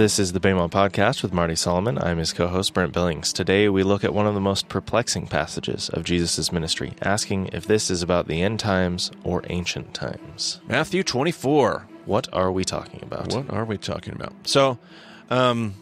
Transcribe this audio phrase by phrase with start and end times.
[0.00, 1.98] This is the Bema Podcast with Marty Solomon.
[1.98, 3.34] I'm his co host, Brent Billings.
[3.34, 7.66] Today we look at one of the most perplexing passages of Jesus' ministry, asking if
[7.66, 10.62] this is about the end times or ancient times.
[10.66, 11.86] Matthew 24.
[12.06, 13.34] What are we talking about?
[13.34, 14.32] What are we talking about?
[14.44, 14.78] So,
[15.28, 15.74] um,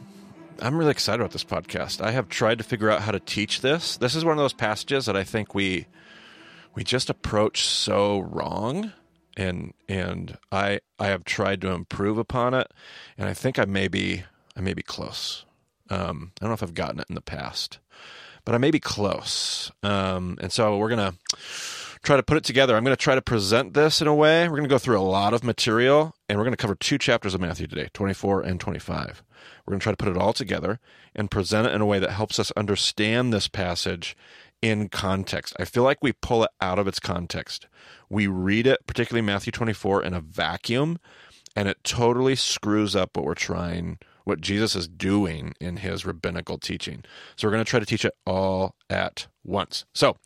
[0.59, 2.01] I'm really excited about this podcast.
[2.01, 3.99] I have tried to figure out how to teach this.
[3.99, 5.87] This is one of those passages that I think we
[6.75, 8.93] we just approach so wrong
[9.39, 12.71] and and I I have tried to improve upon it,
[13.17, 14.25] and I think I may be
[14.57, 15.47] I may be close.
[15.89, 17.79] Um, I don't know if I've gotten it in the past,
[18.45, 19.71] but I may be close.
[19.83, 21.15] Um, and so we're gonna
[22.03, 22.77] try to put it together.
[22.77, 24.49] I'm gonna try to present this in a way.
[24.49, 27.41] We're gonna go through a lot of material, and we're gonna cover two chapters of
[27.41, 29.23] Matthew today, 24 and 25.
[29.65, 30.81] We're gonna try to put it all together
[31.15, 34.17] and present it in a way that helps us understand this passage
[34.63, 35.55] in context.
[35.59, 37.67] I feel like we pull it out of its context.
[38.09, 40.99] We read it, particularly Matthew 24, in a vacuum,
[41.55, 46.59] and it totally screws up what we're trying, what Jesus is doing in his rabbinical
[46.59, 47.05] teaching.
[47.37, 49.85] So we're going to try to teach it all at once.
[49.95, 50.17] So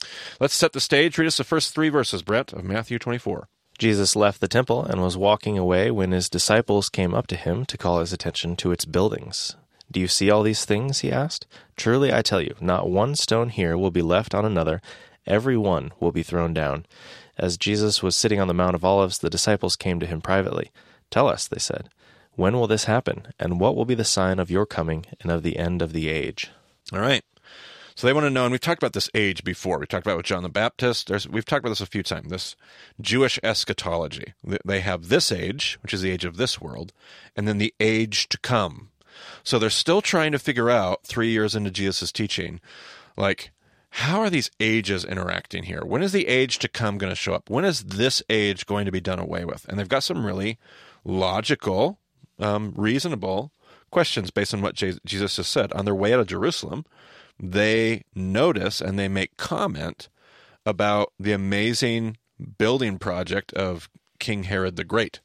[0.41, 1.17] let's set the stage.
[1.19, 3.49] Read us the first three verses, Brent, of Matthew 24.
[3.79, 7.65] Jesus left the temple and was walking away when his disciples came up to him
[7.67, 9.57] to call his attention to its buildings.
[9.93, 11.01] Do you see all these things?
[11.01, 11.47] he asked.
[11.77, 14.81] Truly I tell you, not one stone here will be left on another,
[15.27, 16.87] every one will be thrown down.
[17.39, 20.71] As Jesus was sitting on the Mount of Olives, the disciples came to him privately.
[21.11, 21.89] Tell us, they said,
[22.35, 25.43] when will this happen, and what will be the sign of your coming and of
[25.43, 26.51] the end of the age?
[26.93, 27.23] All right.
[27.95, 29.79] So they want to know, and we've talked about this age before.
[29.79, 31.09] We talked about with John the Baptist.
[31.09, 32.31] There's, we've talked about this a few times.
[32.31, 32.57] This
[33.01, 34.33] Jewish eschatology.
[34.65, 36.93] They have this age, which is the age of this world,
[37.37, 38.89] and then the age to come.
[39.45, 42.61] So they're still trying to figure out three years into Jesus' teaching,
[43.17, 43.53] like
[43.97, 45.85] how are these ages interacting here?
[45.85, 47.51] When is the age to come going to show up?
[47.51, 49.67] When is this age going to be done away with?
[49.69, 50.59] And they've got some really
[51.05, 51.99] logical,
[52.39, 53.53] um, reasonable
[53.91, 55.73] questions based on what Jesus has said.
[55.75, 56.87] On their way out of Jerusalem,
[57.39, 60.09] they notice and they make comment
[60.65, 62.17] about the amazing
[62.57, 65.21] building project of King Herod the Great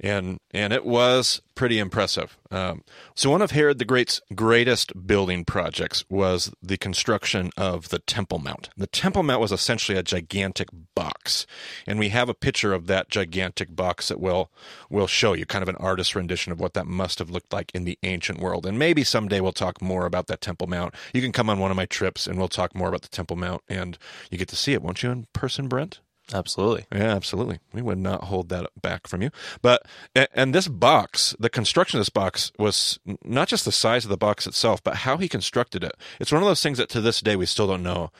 [0.00, 2.36] and and it was pretty impressive.
[2.50, 2.82] Um,
[3.14, 8.38] so one of Herod the Great's greatest building projects was the construction of the Temple
[8.38, 8.68] Mount.
[8.76, 11.46] The Temple Mount was essentially a gigantic box,
[11.86, 14.50] and we have a picture of that gigantic box that will
[14.90, 17.70] will show you kind of an artist rendition of what that must have looked like
[17.74, 18.66] in the ancient world.
[18.66, 20.94] And maybe someday we'll talk more about that Temple Mount.
[21.12, 23.36] You can come on one of my trips, and we'll talk more about the Temple
[23.36, 23.98] Mount, and
[24.30, 26.00] you get to see it, won't you, in person, Brent?
[26.34, 26.86] Absolutely.
[26.92, 27.60] Yeah, absolutely.
[27.72, 29.30] We would not hold that back from you.
[29.62, 29.86] But
[30.34, 34.16] and this box, the construction of this box was not just the size of the
[34.16, 35.94] box itself, but how he constructed it.
[36.18, 38.10] It's one of those things that to this day we still don't know.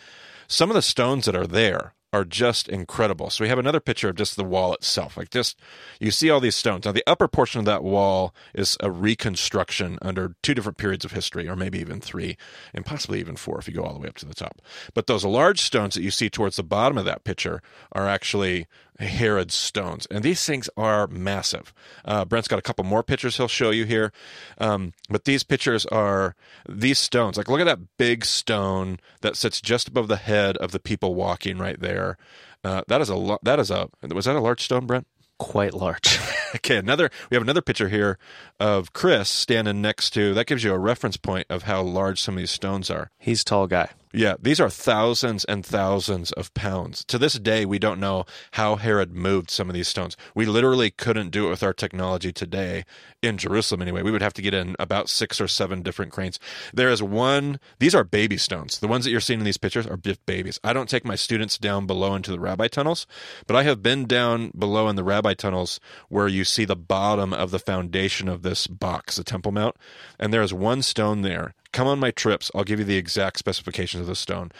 [0.47, 3.31] Some of the stones that are there are just incredible.
[3.31, 5.17] So we have another picture of just the wall itself.
[5.17, 5.59] Like just
[6.01, 6.85] you see all these stones.
[6.85, 11.13] Now the upper portion of that wall is a reconstruction under two different periods of
[11.13, 12.37] history, or maybe even three,
[12.73, 14.63] and possibly even four if you go all the way up to the top.
[14.95, 17.61] But those large stones that you see towards the bottom of that picture
[17.93, 18.67] are actually
[18.99, 20.07] Herod's stones.
[20.11, 21.73] And these things are massive.
[22.05, 24.13] Uh, Brent's got a couple more pictures he'll show you here.
[24.59, 26.35] Um, but these pictures are
[26.69, 27.37] these stones.
[27.37, 31.15] Like, look at that big stone that sits just above the head of the people
[31.15, 32.17] walking right there.
[32.65, 35.07] Uh, that is a lo- that is a was that a large stone, Brent?
[35.39, 36.19] Quite large.
[36.57, 38.19] okay, another we have another picture here
[38.59, 42.35] of Chris standing next to that gives you a reference point of how large some
[42.35, 43.11] of these stones are.
[43.19, 43.91] He's tall guy.
[44.17, 47.05] Yeah, these are thousands and thousands of pounds.
[47.05, 50.17] To this day, we don't know how Herod moved some of these stones.
[50.35, 52.87] We literally couldn't do it with our technology today
[53.23, 54.01] in Jerusalem anyway.
[54.01, 56.41] We would have to get in about six or seven different cranes.
[56.73, 58.79] There is one, these are baby stones.
[58.79, 60.59] The ones that you're seeing in these pictures are babies.
[60.65, 63.07] I don't take my students down below into the rabbi tunnels,
[63.47, 65.79] but I have been down below in the rabbi tunnels
[66.09, 69.77] where you see the bottom of the foundation of this box, the Temple Mount,
[70.19, 72.51] and there is one stone there come on my trips.
[72.55, 74.51] I'll give you the exact specifications of the stone.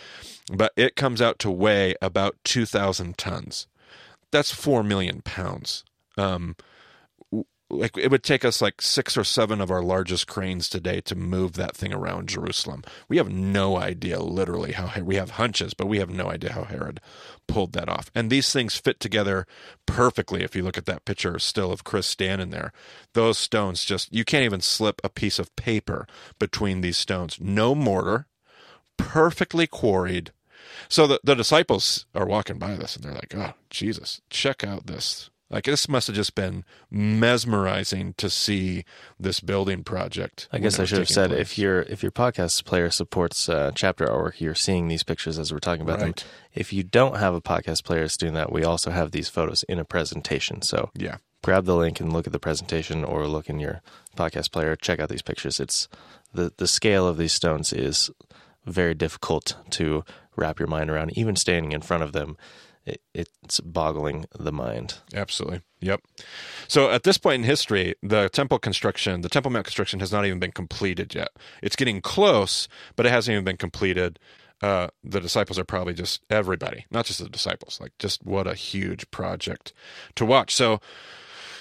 [0.53, 3.67] But it comes out to weigh about 2,000 tons.
[4.31, 5.83] That's 4 million pounds.
[6.19, 6.57] Um,
[7.69, 11.17] like it would take us like six or seven of our largest cranes today to
[11.17, 12.85] move that thing around Jerusalem.
[13.09, 16.65] We have no idea, literally, how we have hunches, but we have no idea how
[16.65, 17.01] Herod
[17.49, 18.11] pulled that off.
[18.15, 19.47] And these things fit together
[19.85, 20.43] perfectly.
[20.45, 22.73] If you look at that picture still of Chris standing there,
[23.15, 26.07] those stones just, you can't even slip a piece of paper
[26.39, 27.39] between these stones.
[27.41, 28.27] No mortar,
[28.97, 30.31] perfectly quarried.
[30.89, 34.87] So the, the disciples are walking by this and they're like, oh, Jesus, check out
[34.87, 38.85] this like this must have just been mesmerizing to see
[39.19, 40.49] this building project.
[40.53, 41.41] I guess I should have said place.
[41.41, 45.53] if your if your podcast player supports uh, chapter artwork, you're seeing these pictures as
[45.53, 46.17] we're talking about right.
[46.17, 46.29] them.
[46.53, 49.63] If you don't have a podcast player that's doing that, we also have these photos
[49.65, 50.63] in a presentation.
[50.63, 53.83] So yeah, grab the link and look at the presentation or look in your
[54.17, 54.75] podcast player.
[54.75, 55.61] Check out these pictures.
[55.61, 55.89] It's
[56.33, 58.11] the the scale of these stones is
[58.65, 60.05] very difficult to
[60.35, 61.17] wrap your mind around.
[61.17, 62.37] Even standing in front of them,
[62.87, 64.95] it, it's boggling the mind.
[65.15, 65.61] Absolutely.
[65.81, 66.03] Yep.
[66.69, 70.25] So at this point in history, the temple construction, the Temple Mount construction has not
[70.25, 71.29] even been completed yet.
[71.63, 74.19] It's getting close, but it hasn't even been completed.
[74.63, 77.79] Uh, the disciples are probably just everybody, not just the disciples.
[77.81, 79.75] Like, just what a huge project
[80.15, 80.55] to watch.
[80.55, 80.81] So,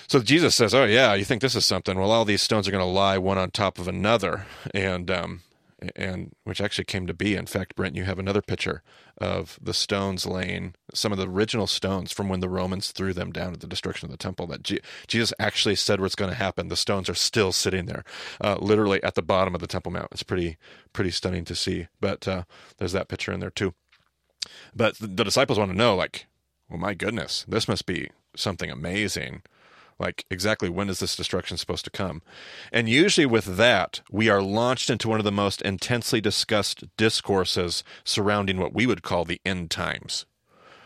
[0.08, 2.00] so Jesus says, "Oh yeah, you think this is something?
[2.00, 5.42] Well, all these stones are going to lie one on top of another, and um,
[5.96, 7.36] and which actually came to be.
[7.36, 8.82] In fact, Brent, you have another picture
[9.18, 13.32] of the stones laying, some of the original stones from when the Romans threw them
[13.32, 14.48] down at the destruction of the temple.
[14.48, 16.70] That G- Jesus actually said what's going to happen.
[16.70, 18.04] The stones are still sitting there,
[18.42, 20.10] uh, literally at the bottom of the Temple Mount.
[20.12, 20.58] It's pretty
[20.94, 21.88] pretty stunning to see.
[22.00, 22.44] But uh,
[22.78, 23.74] there's that picture in there too.
[24.76, 26.28] But the, disciples want to know, like,
[26.70, 29.42] well, my goodness, this must be something amazing
[30.00, 32.22] like, exactly when is this destruction supposed to come?
[32.72, 37.84] And usually, with that, we are launched into one of the most intensely discussed discourses
[38.04, 40.26] surrounding what we would call the end times.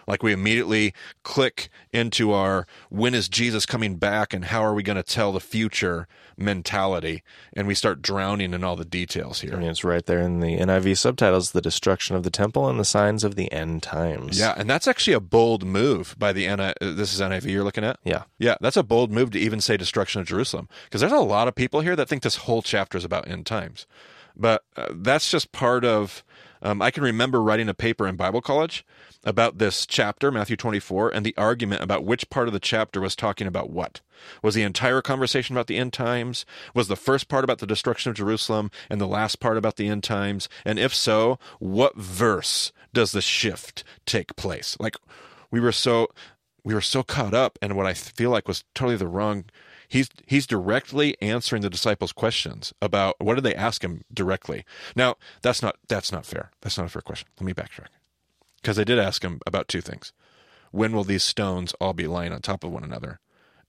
[0.10, 4.82] Like we immediately click into our when is Jesus coming back and how are we
[4.82, 7.22] going to tell the future mentality,
[7.54, 9.54] and we start drowning in all the details here.
[9.54, 12.80] I mean, it's right there in the NIV subtitles: the destruction of the temple and
[12.80, 14.40] the signs of the end times.
[14.40, 16.96] Yeah, and that's actually a bold move by the NIV.
[16.98, 18.00] This is NIV you're looking at.
[18.04, 21.20] Yeah, yeah, that's a bold move to even say destruction of Jerusalem, because there's a
[21.20, 23.86] lot of people here that think this whole chapter is about end times,
[24.36, 26.24] but uh, that's just part of.
[26.62, 28.84] Um, I can remember writing a paper in Bible college
[29.24, 33.16] about this chapter, Matthew 24, and the argument about which part of the chapter was
[33.16, 34.02] talking about what.
[34.42, 36.46] Was the entire conversation about the end times?
[36.74, 39.88] Was the first part about the destruction of Jerusalem and the last part about the
[39.88, 40.48] end times?
[40.66, 44.78] And if so, what verse does the shift take place?
[44.80, 44.96] Like
[45.52, 46.10] we were so
[46.64, 49.46] we were so caught up in what I feel like was totally the wrong
[49.88, 54.64] he's he's directly answering the disciples questions about what did they ask him directly
[54.96, 57.88] now that's not that's not fair that's not a fair question let me backtrack
[58.62, 60.14] because I did ask him about two things.
[60.72, 63.20] When will these stones all be lying on top of one another?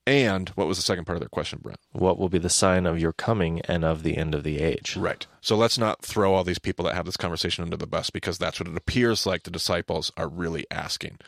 [0.07, 1.79] And what was the second part of their question, Brent?
[1.91, 4.97] What will be the sign of your coming and of the end of the age?
[4.97, 5.27] Right.
[5.41, 8.39] So let's not throw all these people that have this conversation under the bus because
[8.39, 11.19] that's what it appears like the disciples are really asking.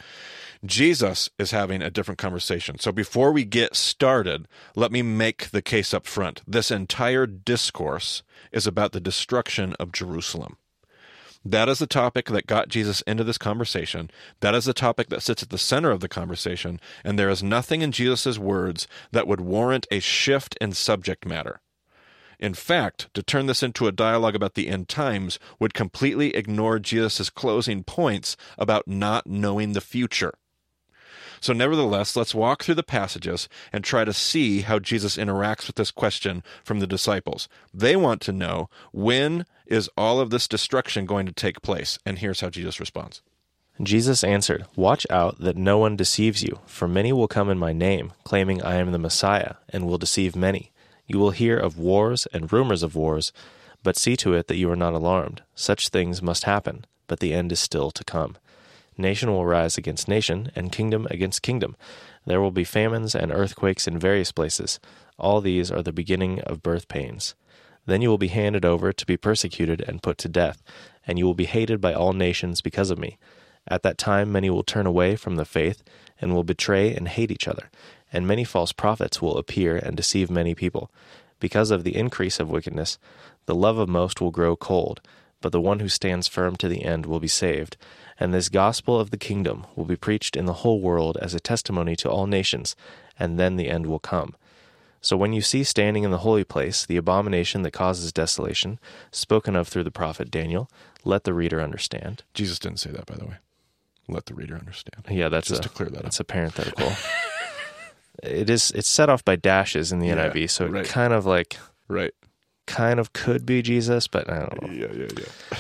[0.66, 2.80] Jesus is having a different conversation.
[2.80, 6.42] So before we get started, let me make the case up front.
[6.48, 10.58] This entire discourse is about the destruction of Jerusalem.
[11.46, 14.10] That is the topic that got Jesus into this conversation.
[14.40, 17.44] That is the topic that sits at the center of the conversation, and there is
[17.44, 21.60] nothing in Jesus' words that would warrant a shift in subject matter.
[22.40, 26.80] In fact, to turn this into a dialogue about the end times would completely ignore
[26.80, 30.34] Jesus' closing points about not knowing the future.
[31.44, 35.76] So, nevertheless, let's walk through the passages and try to see how Jesus interacts with
[35.76, 37.50] this question from the disciples.
[37.74, 42.00] They want to know when is all of this destruction going to take place?
[42.06, 43.22] And here's how Jesus responds.
[43.82, 47.74] Jesus answered, Watch out that no one deceives you, for many will come in my
[47.74, 50.72] name, claiming I am the Messiah, and will deceive many.
[51.08, 53.34] You will hear of wars and rumors of wars,
[53.84, 55.42] but see to it that you are not alarmed.
[55.56, 58.38] Such things must happen, but the end is still to come.
[58.98, 61.76] Nation will rise against nation, and kingdom against kingdom.
[62.26, 64.80] There will be famines and earthquakes in various places.
[65.18, 67.36] All these are the beginning of birth pains.
[67.86, 70.64] Then you will be handed over to be persecuted and put to death,
[71.06, 73.18] and you will be hated by all nations because of me.
[73.68, 75.84] At that time, many will turn away from the faith
[76.20, 77.70] and will betray and hate each other,
[78.12, 80.92] and many false prophets will appear and deceive many people.
[81.40, 82.98] Because of the increase of wickedness,
[83.46, 85.02] the love of most will grow cold,
[85.42, 87.76] but the one who stands firm to the end will be saved
[88.20, 91.40] and this gospel of the kingdom will be preached in the whole world as a
[91.40, 92.76] testimony to all nations,
[93.20, 94.36] and then the end will come.
[95.02, 98.80] So when you see standing in the holy place the abomination that causes desolation,
[99.12, 100.70] spoken of through the prophet Daniel,
[101.04, 102.24] let the reader understand.
[102.34, 103.36] Jesus didn't say that, by the way.
[104.08, 105.04] Let the reader understand.
[105.10, 106.26] Yeah, that's just a, to clear that that's up.
[106.30, 106.92] a parenthetical.
[108.24, 108.72] it is.
[108.72, 110.86] It's set off by dashes in the Yeah, NIV, so right.
[110.86, 112.12] it kind of like Right.
[112.66, 114.70] kind of could be Jesus, but I don't know.
[114.74, 115.58] Yeah, yeah, yeah.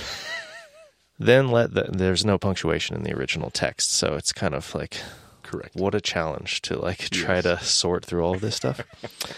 [1.25, 4.97] Then let the, there's no punctuation in the original text, so it's kind of like
[5.43, 5.75] Correct.
[5.75, 7.43] what a challenge to like try Yes.
[7.43, 8.81] to sort through all of this stuff.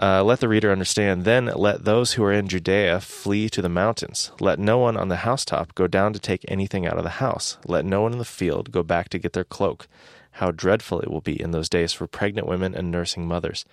[0.00, 1.24] Uh, let the reader understand.
[1.26, 4.32] Then let those who are in Judea flee to the mountains.
[4.40, 7.58] Let no one on the housetop go down to take anything out of the house.
[7.66, 9.86] Let no one in the field go back to get their cloak.
[10.32, 13.66] How dreadful it will be in those days for pregnant women and nursing mothers.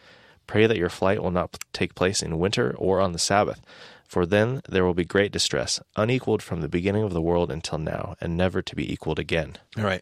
[0.46, 3.62] Pray that your flight will not take place in winter or on the Sabbath,
[4.10, 7.78] for then there will be great distress, unequaled from the beginning of the world until
[7.78, 9.56] now, and never to be equaled again.
[9.78, 10.02] All right.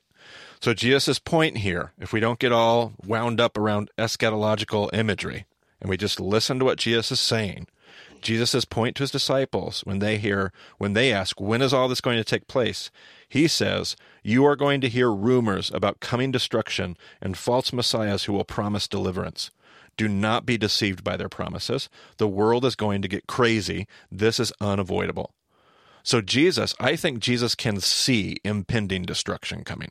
[0.62, 5.46] So Jesus' point here, if we don't get all wound up around eschatological imagery
[5.82, 7.68] and we just listen to what Jesus is saying,
[8.22, 12.02] Jesus' point to his disciples when they hear when they ask, when is all this
[12.02, 12.90] going to take place?
[13.28, 18.34] He says, You are going to hear rumors about coming destruction and false messiahs who
[18.34, 19.52] will promise deliverance.
[19.98, 21.89] Do not be deceived by their promises.
[22.18, 23.88] The world is going to get crazy.
[24.12, 25.34] This is unavoidable.
[26.04, 29.89] So, Jesus, I think Jesus can see impending destruction coming.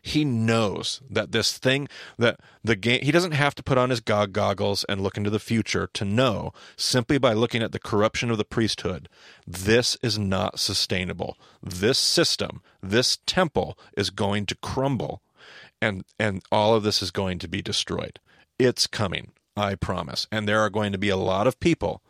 [0.00, 4.00] He knows that this thing, that the game, he doesn't have to put on his
[4.00, 8.30] God goggles and look into the future to know, simply by looking at the corruption
[8.30, 9.08] of the priesthood,
[9.46, 11.36] this is not sustainable.
[11.62, 15.20] This system, this temple is going to crumble
[15.80, 18.18] and, and all of this is going to be destroyed.
[18.58, 20.26] It's coming, I promise.
[20.30, 22.02] And there are going to be a lot of people.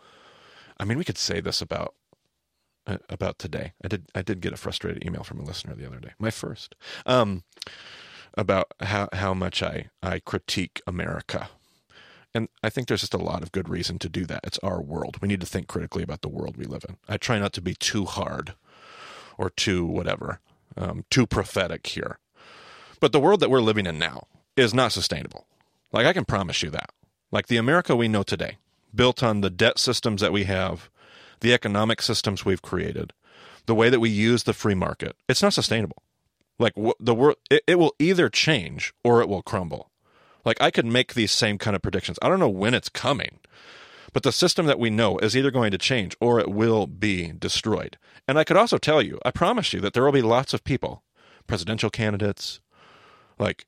[0.79, 1.95] I mean, we could say this about
[2.89, 3.73] uh, about today.
[3.85, 6.31] I did I did get a frustrated email from a listener the other day, my
[6.31, 6.75] first,
[7.05, 7.43] um,
[8.35, 11.51] about how how much I I critique America,
[12.35, 14.41] and I think there's just a lot of good reason to do that.
[14.45, 15.19] It's our world.
[15.21, 16.97] We need to think critically about the world we live in.
[17.09, 18.55] I try not to be too hard,
[19.37, 20.41] or too whatever,
[20.77, 22.19] um, too prophetic here,
[23.01, 25.47] but the world that we're living in now is not sustainable.
[25.93, 26.91] Like I can promise you that.
[27.31, 28.59] Like the America we know today,
[28.95, 30.91] built on the debt systems that we have
[31.41, 33.13] the economic systems we've created,
[33.67, 36.03] the way that we use the free market, it's not sustainable.
[36.59, 39.91] Like the world, it, it will either change or it will crumble.
[40.45, 42.19] Like I could make these same kind of predictions.
[42.23, 43.39] I don't know when it's coming,
[44.13, 47.33] but the system that we know is either going to change or it will be
[47.39, 47.99] destroyed.
[48.27, 50.65] And I could also tell you, I promise you that there will be lots of
[50.65, 51.03] people,
[51.47, 52.61] presidential candidates,
[53.39, 53.67] like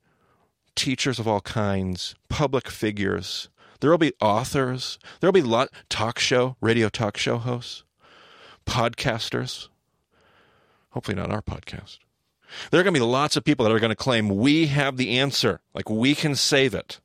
[0.74, 3.48] teachers of all kinds, public figures,
[3.80, 4.98] there will be authors.
[5.20, 7.82] There will be lot talk show, radio talk show hosts,
[8.66, 9.68] podcasters.
[10.90, 11.98] Hopefully not our podcast.
[12.70, 14.96] There are going to be lots of people that are going to claim we have
[14.96, 17.00] the answer, like we can save it.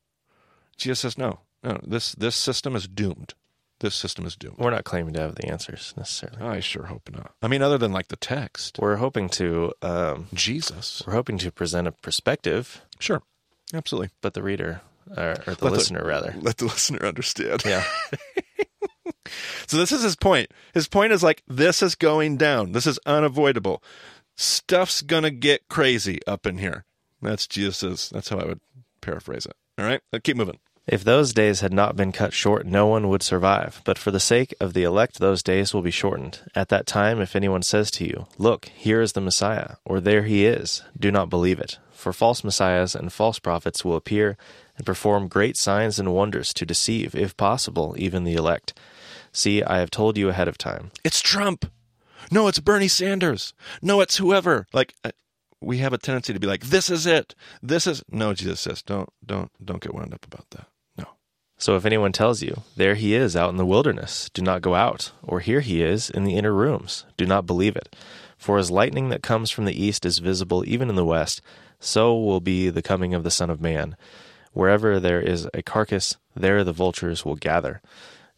[0.78, 1.40] Jesus says no.
[1.64, 3.34] No, this this system is doomed.
[3.80, 4.58] This system is doomed.
[4.58, 6.42] We're not claiming to have the answers necessarily.
[6.42, 7.34] I sure hope not.
[7.42, 11.04] I mean, other than like the text, We're hoping to um, Jesus.
[11.06, 13.22] we're hoping to present a perspective, Sure,
[13.76, 14.10] absolutely.
[14.22, 14.82] but the reader
[15.16, 16.36] or, or the Let the- listener rather.
[16.40, 17.64] Let the listener understand.
[17.66, 17.84] Yeah.
[19.68, 20.52] So this is his point.
[20.76, 22.72] His point is like this is going down.
[22.74, 23.82] This is unavoidable.
[24.36, 26.86] Stuff's gonna get crazy up in here.
[27.22, 28.10] That's Jesus's.
[28.12, 28.60] That's how I would
[29.02, 29.56] paraphrase it.
[29.80, 30.60] All right, let's keep moving.
[30.88, 33.82] If those days had not been cut short, no one would survive.
[33.86, 36.42] But for the sake of the elect, those days will be shortened.
[36.54, 40.24] At that time, if anyone says to you, Look, here is the Messiah, or there
[40.24, 41.80] he is, do not believe it.
[41.92, 44.38] For false messiahs and false prophets will appear
[44.78, 48.78] and perform great signs and wonders to deceive, if possible, even the elect.
[49.32, 50.92] See, I have told you ahead of time.
[51.04, 51.66] It's Trump.
[52.32, 53.54] No, it's Bernie Sanders.
[53.82, 54.68] No, it's whoever.
[54.72, 55.12] Like uh,
[55.62, 57.34] we have a tendency to be like, this is it.
[57.64, 58.34] This is no.
[58.34, 60.68] Jesus says, don't, don't, don't get wound up about that.
[61.58, 64.76] So if anyone tells you, There he is out in the wilderness, do not go
[64.76, 67.96] out, or Here he is in the inner rooms, do not believe it.
[68.38, 71.42] For as lightning that comes from the east is visible even in the west,
[71.80, 73.96] so will be the coming of the Son of Man.
[74.52, 77.82] Wherever there is a carcass, there the vultures will gather.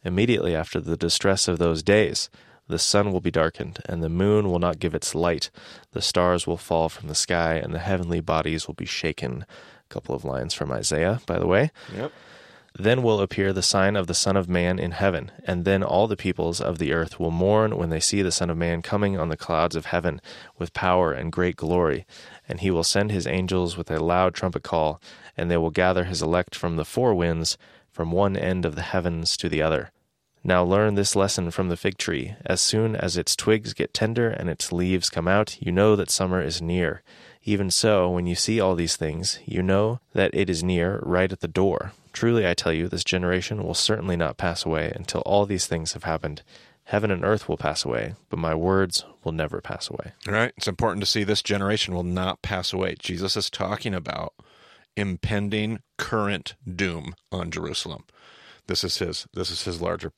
[0.04, 2.30] Immediately after the distress of those days,
[2.68, 5.50] the sun will be darkened, and the moon will not give its light.
[5.92, 9.44] The stars will fall from the sky, and the heavenly bodies will be shaken.
[9.90, 11.70] A couple of lines from Isaiah, by the way.
[11.94, 12.12] Yep.
[12.80, 16.06] Then will appear the sign of the Son of Man in heaven, and then all
[16.06, 19.18] the peoples of the earth will mourn when they see the Son of Man coming
[19.18, 20.20] on the clouds of heaven
[20.58, 22.06] with power and great glory.
[22.48, 25.02] And he will send his angels with a loud trumpet call,
[25.36, 27.58] and they will gather his elect from the four winds,
[27.90, 29.90] from one end of the heavens to the other.
[30.44, 32.36] Now learn this lesson from the fig tree.
[32.46, 36.10] As soon as its twigs get tender and its leaves come out, you know that
[36.10, 37.02] summer is near.
[37.42, 41.32] Even so, when you see all these things, you know that it is near, right
[41.32, 41.90] at the door.
[42.18, 45.92] Truly, I tell you, this generation will certainly not pass away until all these things
[45.92, 46.42] have happened.
[46.82, 50.14] Heaven and earth will pass away, but my words will never pass away.
[50.26, 50.52] All right.
[50.56, 52.96] It's important to see this generation will not pass away.
[52.98, 54.34] Jesus is talking about
[54.96, 58.02] impending current doom on Jerusalem.
[58.68, 60.12] This is his this is his larger.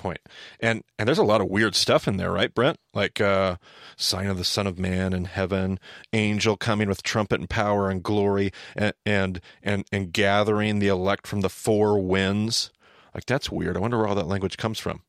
[0.60, 2.78] And and there's a lot of weird stuff in there, right, Brent?
[2.92, 3.56] Like uh
[3.96, 5.78] sign of the Son of Man in heaven,
[6.12, 11.26] angel coming with trumpet and power and glory and and and, and gathering the elect
[11.26, 12.70] from the four winds.
[13.14, 13.76] Like that's weird.
[13.76, 15.02] I wonder where all that language comes from.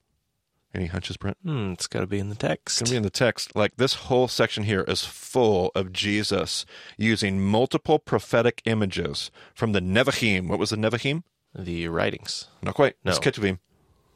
[0.74, 1.38] Any hunches, Brent?
[1.44, 2.80] Hmm, it's got to be in the text.
[2.80, 3.56] It's going to be in the text.
[3.56, 6.66] Like this whole section here is full of Jesus
[6.98, 10.48] using multiple prophetic images from the Nevi'im.
[10.48, 11.24] What was the Nevi'im?
[11.54, 12.48] The writings.
[12.62, 12.96] Not quite.
[13.04, 13.12] No.
[13.12, 13.60] It's Ketuvim.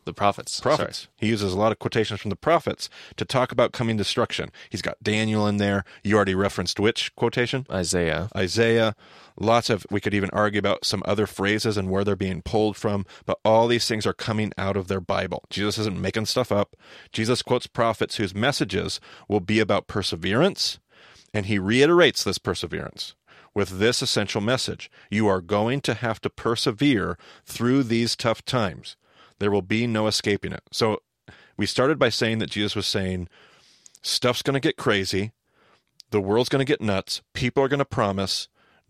[0.06, 0.60] The prophets.
[0.60, 1.08] prophets.
[1.18, 4.52] He uses a lot of quotations from the prophets to talk about coming destruction.
[4.70, 5.84] He's got Daniel in there.
[6.04, 7.66] You already referenced which quotation?
[7.72, 8.30] Isaiah.
[8.36, 8.96] Isaiah.
[9.40, 12.78] Lots of, we could even argue about some other phrases and where they're being pulled
[12.78, 15.44] from, but all these things are coming out of their Bible.
[15.50, 16.76] Jesus isn't making stuff up.
[17.12, 20.78] Jesus quotes prophets whose messages will be about perseverance,
[21.34, 23.16] and he reiterates this perseverance
[23.56, 28.98] with this essential message You are going to have to persevere through these tough times.
[29.40, 30.64] There will be no escaping it.
[30.72, 31.02] So
[31.58, 33.30] we started by saying that Jesus was saying,
[34.02, 35.32] Stuff's going to get crazy.
[36.12, 37.22] The world's going to get nuts.
[37.34, 38.48] People are going to promise.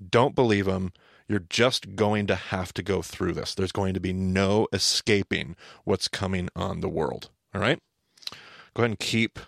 [0.09, 0.91] Don't believe them.
[1.27, 3.55] You're just going to have to go through this.
[3.55, 7.29] There's going to be no escaping what's coming on the world.
[7.53, 7.79] All right?
[8.73, 9.39] Go ahead and keep.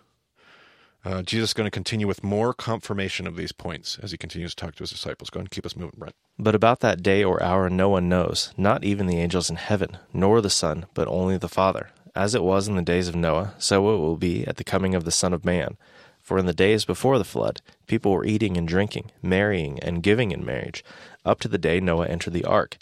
[1.06, 4.54] Uh, Jesus is going to continue with more confirmation of these points as he continues
[4.54, 5.30] to talk to his disciples.
[5.30, 6.16] Go ahead and keep us moving, Brent.
[6.38, 9.98] But about that day or hour no one knows, not even the angels in heaven,
[10.14, 11.92] nor the Son, but only the Father.
[12.16, 14.96] As it was in the days of Noah, so it will be at the coming
[14.96, 15.78] of the Son of Man.
[16.20, 20.32] For in the days before the flood, people were eating and drinking, marrying and giving
[20.32, 20.84] in marriage,
[21.24, 22.78] up to the day Noah entered the ark.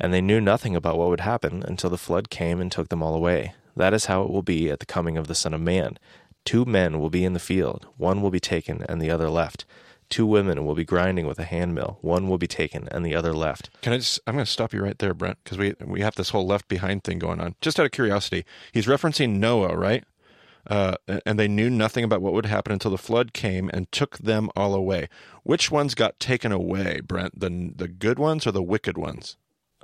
[0.00, 3.02] And they knew nothing about what would happen until the flood came and took them
[3.02, 3.54] all away.
[3.76, 5.98] That is how it will be at the coming of the Son of Man.
[6.46, 9.66] Two men will be in the field, one will be taken and the other left.
[10.08, 13.34] Two women will be grinding with a handmill, one will be taken and the other
[13.34, 13.68] left.
[13.82, 14.20] Can I just?
[14.26, 16.68] I'm going to stop you right there, Brent, because we we have this whole left
[16.68, 17.56] behind thing going on.
[17.60, 20.04] Just out of curiosity, he's referencing Noah, right?
[20.68, 24.18] Uh, and they knew nothing about what would happen until the flood came and took
[24.18, 25.08] them all away.
[25.44, 27.38] Which ones got taken away, Brent?
[27.38, 29.36] The the good ones or the wicked ones?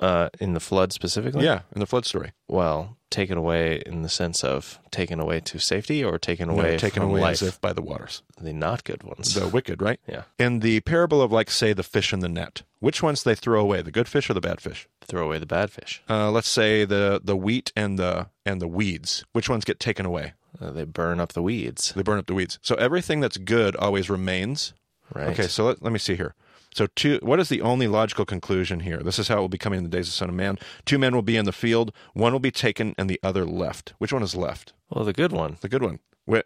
[0.03, 1.45] Uh, in the flood specifically?
[1.45, 2.33] Yeah, in the flood story.
[2.49, 6.77] Well, taken away in the sense of taken away to safety or taken away no,
[6.79, 7.33] taken from away life?
[7.35, 8.23] as if by the waters.
[8.41, 9.35] The not good ones.
[9.35, 10.01] The wicked, right?
[10.09, 10.23] yeah.
[10.39, 13.61] In the parable of, like, say, the fish in the net, which ones they throw
[13.61, 13.81] away?
[13.83, 14.89] The good fish or the bad fish?
[15.03, 16.03] Throw away the bad fish.
[16.11, 19.25] Uh, let's say the the wheat and the and the weeds.
[19.33, 20.33] Which ones get taken away?
[20.61, 22.59] Uh, they burn up the weeds, They burn up the weeds.
[22.63, 24.75] So everything that's good always remains.
[25.15, 25.29] right?
[25.29, 26.35] Okay, so let, let me see here.
[26.75, 28.99] So two, what is the only logical conclusion here?
[28.99, 30.59] This is how it will be coming in the days of the Son of Man.
[30.85, 31.93] Two men will be in the field.
[32.15, 33.95] One will be taken and the other left.
[33.99, 34.73] Which one is left?
[34.91, 35.59] Well, the good one.
[35.61, 35.99] The good one.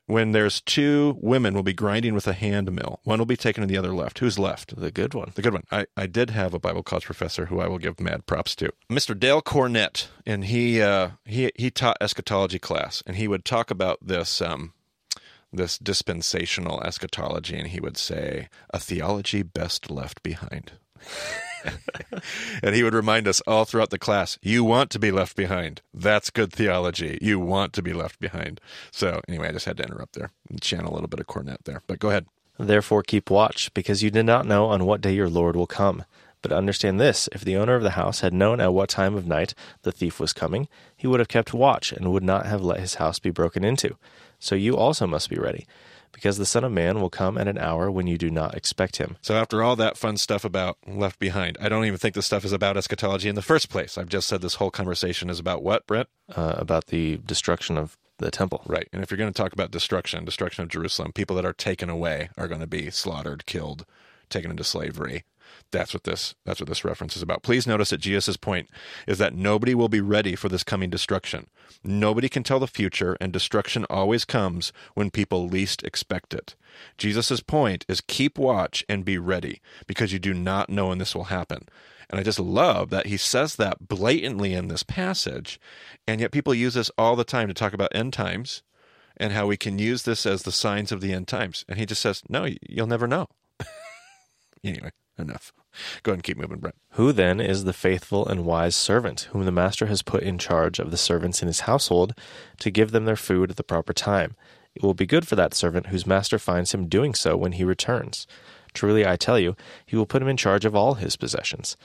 [0.06, 3.00] When there's two women will be grinding with a hand mill.
[3.04, 4.18] One will be taken and the other left.
[4.20, 4.74] Who's left?
[4.74, 5.32] The good one.
[5.34, 5.64] The good one.
[5.70, 8.72] I, I did have a Bible college professor who I will give mad props to,
[8.90, 9.18] Mr.
[9.18, 13.98] Dale Cornett, and he uh, he he taught eschatology class, and he would talk about
[14.00, 14.72] this um,
[15.56, 20.72] this dispensational eschatology, and he would say a theology best left behind.
[22.62, 25.82] and he would remind us all throughout the class you want to be left behind
[25.92, 29.82] that's good theology you want to be left behind so anyway i just had to
[29.82, 32.26] interrupt there and channel a little bit of Cornett there but go ahead
[32.58, 36.04] Therefore, keep watch, because you do not know on what day your Lord will come.
[36.42, 39.26] But understand this if the owner of the house had known at what time of
[39.26, 42.80] night the thief was coming, he would have kept watch and would not have let
[42.80, 43.96] his house be broken into.
[44.46, 45.66] So you also must be ready,
[46.12, 48.98] because the Son of Man will come at an hour when you do not expect
[48.98, 49.16] him.
[49.20, 52.44] So after all that fun stuff about Left Behind, I don't even think this stuff
[52.44, 53.98] is about eschatology in the first place.
[53.98, 56.08] I've just said this whole conversation is about what, Brent?
[56.32, 58.62] Uh, about the destruction of the temple.
[58.66, 58.88] Right.
[58.92, 61.90] And if you're going to talk about destruction, destruction of Jerusalem, people that are taken
[61.90, 63.84] away are going to be slaughtered, killed,
[64.30, 65.24] taken into slavery.
[65.72, 67.42] That's what this that's what this reference is about.
[67.42, 68.68] Please notice that Jesus' point
[69.06, 71.48] is that nobody will be ready for this coming destruction.
[71.82, 76.54] Nobody can tell the future, and destruction always comes when people least expect it.
[76.98, 81.14] Jesus' point is keep watch and be ready, because you do not know when this
[81.14, 81.68] will happen.
[82.08, 85.60] And I just love that he says that blatantly in this passage,
[86.06, 88.62] and yet people use this all the time to talk about end times
[89.16, 91.64] and how we can use this as the signs of the end times.
[91.68, 93.28] And he just says, No, you'll never know.
[94.64, 95.52] anyway, enough.
[96.02, 96.76] Go ahead and keep moving, Brent.
[96.92, 100.78] Who then is the faithful and wise servant whom the master has put in charge
[100.78, 102.14] of the servants in his household
[102.60, 104.36] to give them their food at the proper time?
[104.74, 107.64] It will be good for that servant whose master finds him doing so when he
[107.64, 108.26] returns.
[108.74, 111.76] Truly, I tell you, he will put him in charge of all his possessions.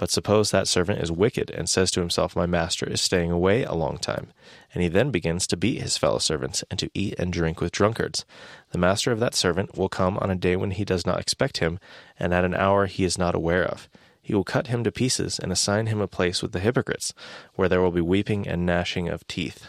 [0.00, 3.64] But suppose that servant is wicked and says to himself, My master is staying away
[3.64, 4.32] a long time.
[4.72, 7.70] And he then begins to beat his fellow servants and to eat and drink with
[7.70, 8.24] drunkards.
[8.70, 11.58] The master of that servant will come on a day when he does not expect
[11.58, 11.78] him,
[12.18, 13.90] and at an hour he is not aware of.
[14.22, 17.12] He will cut him to pieces and assign him a place with the hypocrites,
[17.56, 19.66] where there will be weeping and gnashing of teeth.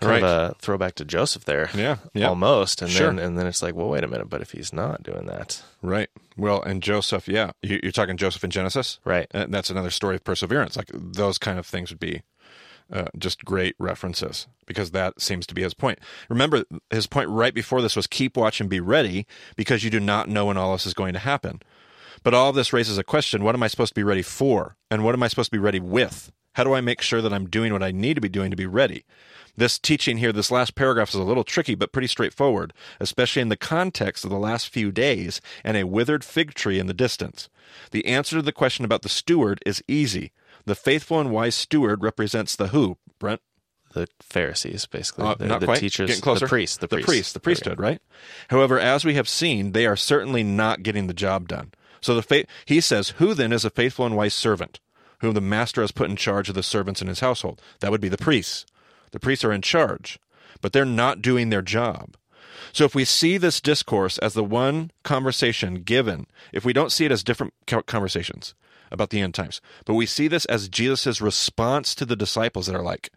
[0.00, 0.22] Kind Right.
[0.24, 1.68] of a throwback to Joseph there.
[1.74, 2.28] Yeah, yeah.
[2.28, 2.80] Almost.
[2.82, 3.08] And Sure.
[3.08, 5.62] then and then it's like, well, wait a minute, but if he's not doing that.
[5.82, 6.08] Right.
[6.36, 7.50] Well, and Joseph, yeah.
[7.62, 8.98] You- You're talking Joseph in Genesis?
[9.04, 9.26] Right.
[9.32, 10.76] And that's another story of perseverance.
[10.76, 12.22] Like those kind of things would be
[12.92, 15.98] uh, just great references because that seems to be his point.
[16.28, 20.00] Remember, his point right before this was keep watch and be ready because you do
[20.00, 21.60] not know when all this is going to happen.
[22.24, 24.76] But all of this raises a question what am I supposed to be ready for?
[24.90, 26.32] And what am I supposed to be ready with?
[26.54, 28.56] How do I make sure that I'm doing what I need to be doing to
[28.56, 29.04] be ready?
[29.60, 33.50] This teaching here, this last paragraph is a little tricky, but pretty straightforward, especially in
[33.50, 37.50] the context of the last few days and a withered fig tree in the distance.
[37.90, 40.32] The answer to the question about the steward is easy.
[40.64, 43.42] The faithful and wise steward represents the who, Brent?
[43.92, 45.26] The Pharisees, basically.
[45.26, 45.80] Uh, the, not the quite.
[45.80, 46.46] teachers, Getting closer.
[46.46, 47.06] the priests, the, the priests.
[47.10, 48.00] priest, the priesthood, right?
[48.48, 51.72] However, as we have seen, they are certainly not getting the job done.
[52.00, 54.80] So the fa- he says, "Who then is a faithful and wise servant,
[55.18, 58.00] whom the master has put in charge of the servants in his household?" That would
[58.00, 58.64] be the priests.
[59.12, 60.18] The priests are in charge,
[60.60, 62.16] but they're not doing their job.
[62.72, 67.04] So if we see this discourse as the one conversation given, if we don't see
[67.04, 67.54] it as different
[67.86, 68.54] conversations
[68.92, 72.76] about the end times, but we see this as Jesus' response to the disciples that
[72.76, 73.10] are like,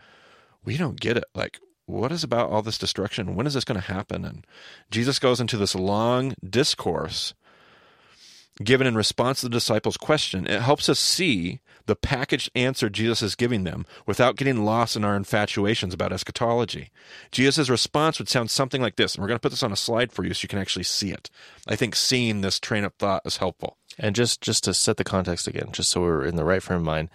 [0.63, 1.25] we don't get it.
[1.35, 3.35] Like, what is about all this destruction?
[3.35, 4.23] When is this going to happen?
[4.23, 4.47] And
[4.89, 7.33] Jesus goes into this long discourse
[8.61, 10.45] given in response to the disciples' question.
[10.45, 15.03] It helps us see the packaged answer Jesus is giving them without getting lost in
[15.03, 16.89] our infatuations about eschatology.
[17.31, 19.15] Jesus' response would sound something like this.
[19.15, 20.83] And we're going to put this on a slide for you so you can actually
[20.83, 21.29] see it.
[21.67, 23.77] I think seeing this train of thought is helpful.
[23.97, 26.79] And just just to set the context again, just so we're in the right frame
[26.79, 27.09] of mind,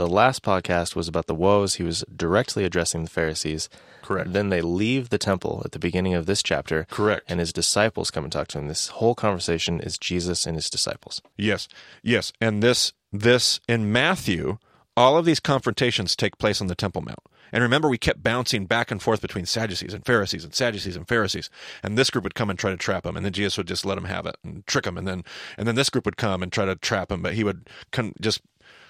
[0.00, 1.74] the last podcast was about the woes.
[1.74, 3.68] He was directly addressing the Pharisees.
[4.00, 4.32] Correct.
[4.32, 6.86] Then they leave the temple at the beginning of this chapter.
[6.90, 7.24] Correct.
[7.28, 8.66] And his disciples come and talk to him.
[8.66, 11.20] This whole conversation is Jesus and his disciples.
[11.36, 11.68] Yes,
[12.02, 14.56] yes, and this this in Matthew,
[14.96, 17.18] all of these confrontations take place on the Temple Mount.
[17.52, 21.06] And remember, we kept bouncing back and forth between Sadducees and Pharisees and Sadducees and
[21.06, 21.50] Pharisees.
[21.82, 23.84] And this group would come and try to trap him, and then Jesus would just
[23.84, 24.96] let him have it and trick him.
[24.96, 25.24] And then
[25.58, 28.14] and then this group would come and try to trap him, but he would con-
[28.20, 28.40] just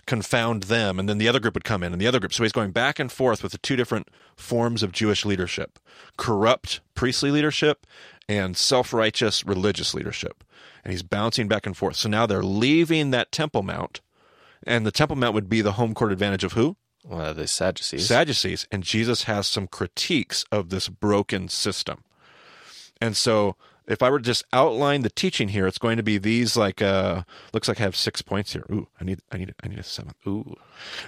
[0.06, 0.98] confound them.
[0.98, 2.32] And then the other group would come in, and the other group.
[2.32, 5.78] So he's going back and forth with the two different forms of Jewish leadership:
[6.16, 7.86] corrupt priestly leadership
[8.28, 10.44] and self-righteous religious leadership.
[10.84, 11.96] And he's bouncing back and forth.
[11.96, 14.00] So now they're leaving that Temple Mount,
[14.66, 16.76] and the Temple Mount would be the home court advantage of who?
[17.04, 18.06] Well, the Sadducees.
[18.06, 22.04] Sadducees, and Jesus has some critiques of this broken system.
[23.00, 23.56] And so,
[23.90, 26.80] if I were to just outline the teaching here, it's going to be these like
[26.80, 27.22] uh
[27.52, 28.64] looks like I have six points here.
[28.70, 30.16] Ooh, I need I need I need a seventh.
[30.26, 30.56] Ooh.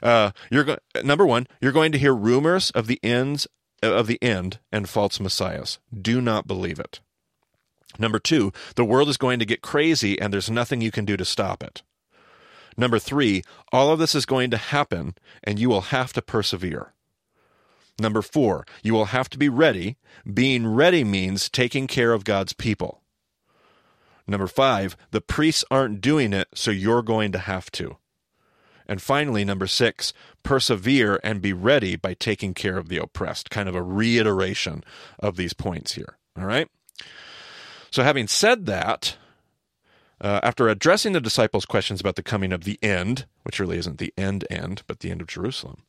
[0.02, 1.46] Uh, you're go- number one.
[1.60, 3.46] You're going to hear rumors of the ends
[3.82, 5.78] of the end and false messiahs.
[5.98, 7.00] Do not believe it.
[7.98, 11.16] Number two, the world is going to get crazy, and there's nothing you can do
[11.16, 11.82] to stop it.
[12.76, 15.14] Number three, all of this is going to happen,
[15.44, 16.94] and you will have to persevere.
[17.98, 19.96] Number four, you will have to be ready.
[20.32, 23.02] Being ready means taking care of God's people.
[24.26, 27.98] Number five, the priests aren't doing it, so you're going to have to.
[28.86, 33.50] And finally, number six, persevere and be ready by taking care of the oppressed.
[33.50, 34.84] Kind of a reiteration
[35.18, 36.18] of these points here.
[36.36, 36.68] All right?
[37.90, 39.16] So, having said that,
[40.20, 43.98] uh, after addressing the disciples' questions about the coming of the end, which really isn't
[43.98, 45.82] the end end, but the end of Jerusalem,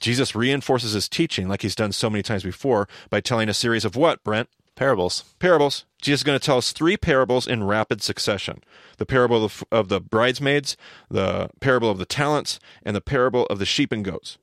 [0.00, 3.84] Jesus reinforces his teaching like he's done so many times before by telling a series
[3.84, 4.48] of what, Brent?
[4.74, 5.24] Parables.
[5.38, 5.84] Parables.
[6.00, 8.62] Jesus is going to tell us three parables in rapid succession
[8.96, 10.76] the parable of, of the bridesmaids,
[11.10, 14.38] the parable of the talents, and the parable of the sheep and goats.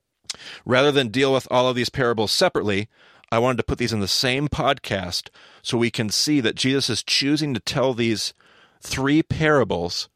[0.65, 2.87] Rather than deal with all of these parables separately,
[3.31, 5.29] I wanted to put these in the same podcast
[5.61, 8.33] so we can see that Jesus is choosing to tell these
[8.81, 10.09] three parables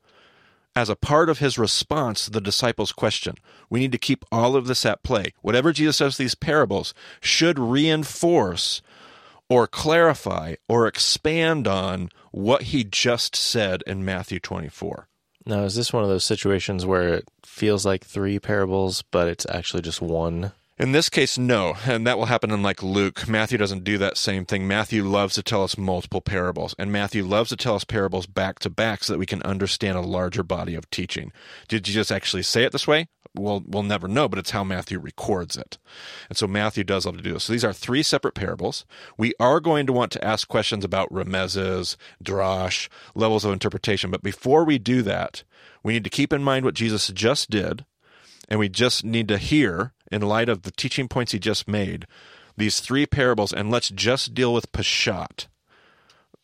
[0.75, 3.36] as a part of his response to the disciples' question.
[3.69, 5.34] We need to keep all of this at play.
[5.41, 8.81] Whatever Jesus says these parables should reinforce
[9.49, 15.07] or clarify or expand on what he just said in Matthew 24.
[15.45, 19.45] Now, is this one of those situations where it feels like three parables, but it's
[19.49, 20.53] actually just one?
[20.82, 23.28] In this case, no, and that will happen in like Luke.
[23.28, 24.67] Matthew doesn't do that same thing.
[24.67, 28.58] Matthew loves to tell us multiple parables, and Matthew loves to tell us parables back
[28.62, 31.32] to back so that we can understand a larger body of teaching.
[31.67, 33.10] Did Jesus actually say it this way?
[33.36, 35.78] We'll, we'll never know, but it's how Matthew records it.
[36.30, 37.44] And so Matthew does love to do this.
[37.44, 38.84] So these are three separate parables.
[39.20, 44.10] We are going to want to ask questions about remezes, drash, levels of interpretation.
[44.10, 45.44] But before we do that,
[45.84, 47.86] we need to keep in mind what Jesus just did,
[48.50, 52.06] and we just need to hear in light of the teaching points he just made,
[52.58, 55.47] these three parables, and let's just deal with Peshat.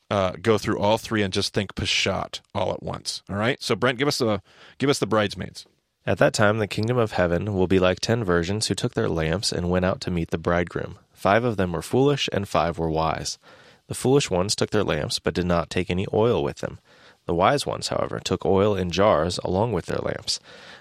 [0.10, 3.22] Uh, go through all three and just think Peshat all at once.
[3.30, 3.62] All right.
[3.62, 4.42] So Brent, give us the
[4.78, 5.66] give us the bridesmaids.
[6.06, 9.10] At that time, the kingdom of heaven will be like ten virgins who took their
[9.10, 10.98] lamps and went out to meet the bridegroom.
[11.12, 13.38] Five of them were foolish, and five were wise.
[13.88, 16.80] The foolish ones took their lamps, but did not take any oil with them.
[17.26, 20.40] The wise ones, however, took oil in jars along with their lamps.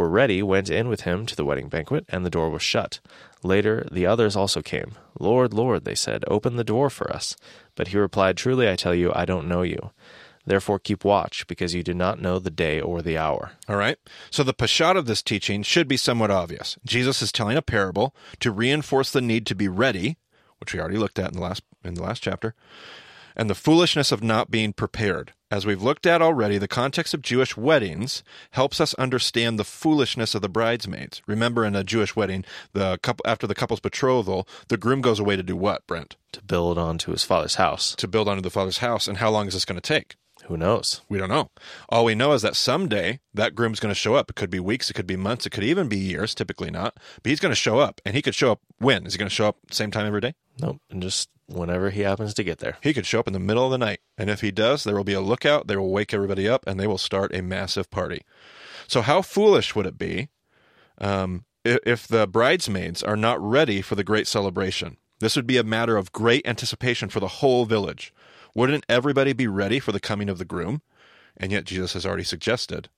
[0.00, 3.00] were ready went in with him to the wedding banquet, and the door was shut.
[3.42, 4.92] Later, the others also came.
[5.18, 7.36] Lord, Lord, they said, open the door for us.
[7.74, 9.90] But he replied, Truly I tell you, I don't know you.
[10.46, 13.52] Therefore keep watch, because you do not know the day or the hour.
[13.68, 13.98] All right.
[14.30, 16.78] So the Peshat of this teaching should be somewhat obvious.
[16.82, 20.16] Jesus is telling a parable to reinforce the need to be ready,
[20.60, 22.54] which we already looked at in the last in the last chapter,
[23.36, 25.34] and the foolishness of not being prepared.
[25.52, 30.36] As we've looked at already, the context of Jewish weddings helps us understand the foolishness
[30.36, 31.22] of the bridesmaids.
[31.26, 35.34] Remember, in a Jewish wedding, the couple after the couple's betrothal, the groom goes away
[35.34, 36.14] to do what, Brent?
[36.32, 37.96] To build onto his father's house.
[37.96, 39.08] To build onto the father's house.
[39.08, 40.14] And how long is this going to take?
[40.50, 41.02] Who knows?
[41.08, 41.48] We don't know.
[41.88, 44.30] All we know is that someday that groom's going to show up.
[44.30, 46.98] It could be weeks, it could be months, it could even be years, typically not.
[47.22, 48.00] But he's going to show up.
[48.04, 49.06] And he could show up when?
[49.06, 50.34] Is he going to show up same time every day?
[50.60, 50.80] Nope.
[50.90, 52.78] And just whenever he happens to get there.
[52.82, 54.00] He could show up in the middle of the night.
[54.18, 55.68] And if he does, there will be a lookout.
[55.68, 58.22] They will wake everybody up and they will start a massive party.
[58.88, 60.30] So, how foolish would it be
[60.98, 64.96] um, if the bridesmaids are not ready for the great celebration?
[65.20, 68.12] This would be a matter of great anticipation for the whole village.
[68.54, 70.82] Wouldn't everybody be ready for the coming of the groom?
[71.36, 72.88] And yet, Jesus has already suggested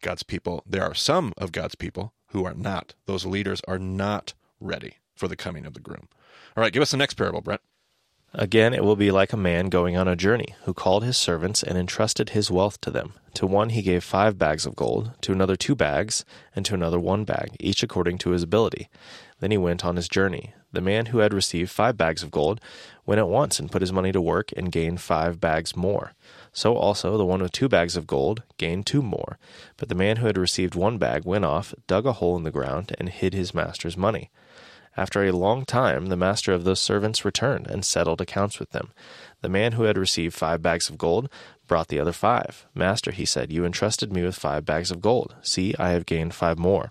[0.00, 2.94] God's people, there are some of God's people who are not.
[3.06, 6.08] Those leaders are not ready for the coming of the groom.
[6.56, 7.60] All right, give us the next parable, Brent.
[8.32, 11.64] Again, it will be like a man going on a journey, who called his servants
[11.64, 13.14] and entrusted his wealth to them.
[13.34, 17.00] To one he gave five bags of gold, to another two bags, and to another
[17.00, 18.88] one bag, each according to his ability.
[19.40, 20.54] Then he went on his journey.
[20.72, 22.60] The man who had received five bags of gold
[23.04, 26.12] went at once and put his money to work and gained five bags more.
[26.52, 29.38] So also the one with two bags of gold gained two more.
[29.76, 32.50] But the man who had received one bag went off, dug a hole in the
[32.50, 34.30] ground, and hid his master's money.
[34.96, 38.90] After a long time, the master of those servants returned and settled accounts with them.
[39.40, 41.28] The man who had received five bags of gold
[41.68, 42.66] brought the other five.
[42.74, 45.36] Master, he said, you entrusted me with five bags of gold.
[45.42, 46.90] See, I have gained five more.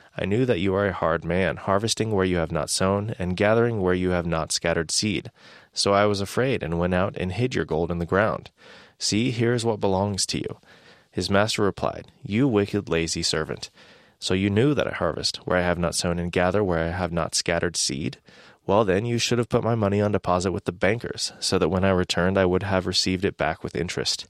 [0.17, 3.37] I knew that you are a hard man, harvesting where you have not sown, and
[3.37, 5.31] gathering where you have not scattered seed.
[5.73, 8.49] So I was afraid, and went out and hid your gold in the ground.
[8.99, 10.57] See, here is what belongs to you.
[11.09, 13.69] His master replied, You wicked, lazy servant.
[14.19, 16.91] So you knew that I harvest where I have not sown, and gather where I
[16.91, 18.17] have not scattered seed?
[18.67, 21.69] Well, then you should have put my money on deposit with the bankers, so that
[21.69, 24.27] when I returned I would have received it back with interest.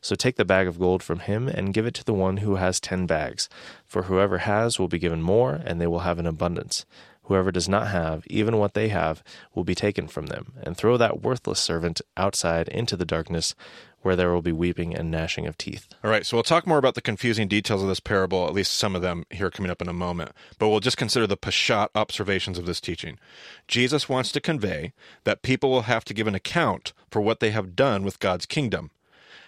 [0.00, 2.56] So take the bag of gold from him and give it to the one who
[2.56, 3.48] has ten bags.
[3.86, 6.86] For whoever has will be given more, and they will have an abundance.
[7.24, 9.22] Whoever does not have, even what they have,
[9.54, 10.54] will be taken from them.
[10.64, 13.54] And throw that worthless servant outside into the darkness,
[14.02, 15.86] where there will be weeping and gnashing of teeth.
[16.02, 18.72] All right, so we'll talk more about the confusing details of this parable, at least
[18.72, 20.32] some of them here coming up in a moment.
[20.58, 23.18] But we'll just consider the Peshat observations of this teaching.
[23.68, 27.50] Jesus wants to convey that people will have to give an account for what they
[27.50, 28.90] have done with God's kingdom.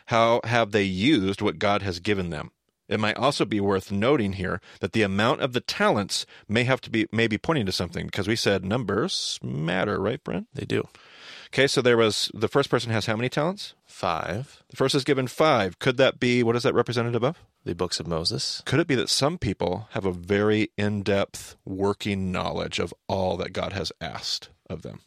[0.07, 2.51] How have they used what God has given them?
[2.88, 6.81] It might also be worth noting here that the amount of the talents may have
[6.83, 10.49] to be may be pointing to something because we said numbers matter, right, Brent?
[10.53, 10.88] They do.
[11.47, 13.75] Okay, so there was the first person has how many talents?
[13.87, 14.62] Five.
[14.69, 15.79] The first is given five.
[15.79, 17.38] Could that be what is that represented above?
[17.65, 18.62] The books of Moses.
[18.67, 23.37] Could it be that some people have a very in depth working knowledge of all
[23.37, 25.01] that God has asked of them?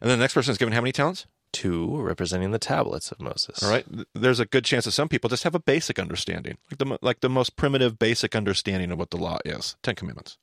[0.00, 1.26] And then the next person is given how many talents?
[1.52, 3.62] Two, representing the tablets of Moses.
[3.62, 3.86] All right.
[4.14, 7.20] There's a good chance that some people just have a basic understanding, like the like
[7.20, 10.36] the most primitive, basic understanding of what the law is, Ten Commandments.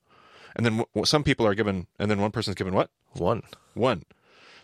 [0.56, 2.90] And then w- some people are given, and then one person's given what?
[3.14, 3.44] One.
[3.74, 4.04] One.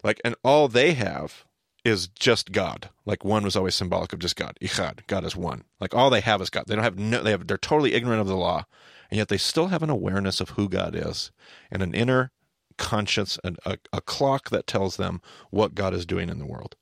[0.04, 1.46] Like, and all they have
[1.84, 2.90] is just God.
[3.06, 4.58] Like one was always symbolic of just God.
[4.62, 5.06] Echad.
[5.08, 5.64] God is one.
[5.80, 6.66] Like all they have is God.
[6.68, 7.24] They don't have no.
[7.24, 7.48] They have.
[7.48, 8.66] They're totally ignorant of the law,
[9.10, 11.32] and yet they still have an awareness of who God is
[11.72, 12.32] and an inner
[12.80, 16.76] conscience and a, a clock that tells them what God is doing in the world.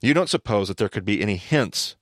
[0.00, 1.96] You don't suppose that there could be any hints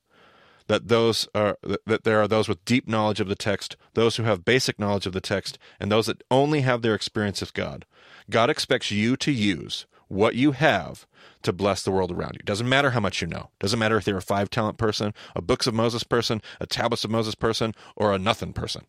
[0.67, 4.25] that those are that there are those with deep knowledge of the text, those who
[4.25, 7.87] have basic knowledge of the text, and those that only have their experience of God.
[8.29, 11.07] God expects you to use what you have
[11.43, 12.41] to bless the world around you.
[12.45, 13.51] Doesn't matter how much you know.
[13.61, 17.05] Doesn't matter if you're a five talent person, a books of Moses person, a tablets
[17.05, 18.87] of Moses person, or a nothing person.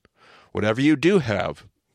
[0.51, 1.65] Whatever you do have,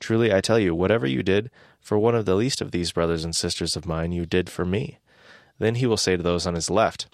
[0.00, 3.24] Truly I tell you, whatever you did for one of the least of these brothers
[3.24, 4.98] and sisters of mine, you did for me.
[5.58, 7.06] Then he will say to those on his left,